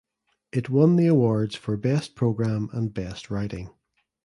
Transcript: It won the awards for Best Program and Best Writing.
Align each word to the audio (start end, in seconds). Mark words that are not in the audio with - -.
It 0.51 0.67
won 0.67 0.95
the 0.95 1.05
awards 1.05 1.53
for 1.55 1.77
Best 1.77 2.15
Program 2.15 2.71
and 2.73 2.91
Best 2.91 3.29
Writing. 3.29 3.69